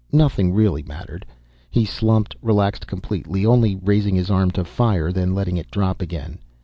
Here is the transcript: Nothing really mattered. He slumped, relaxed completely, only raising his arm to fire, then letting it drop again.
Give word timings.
Nothing 0.11 0.51
really 0.51 0.81
mattered. 0.81 1.27
He 1.69 1.85
slumped, 1.85 2.35
relaxed 2.41 2.87
completely, 2.87 3.45
only 3.45 3.75
raising 3.75 4.15
his 4.15 4.31
arm 4.31 4.49
to 4.57 4.65
fire, 4.65 5.11
then 5.11 5.35
letting 5.35 5.57
it 5.57 5.69
drop 5.69 6.01
again. 6.01 6.39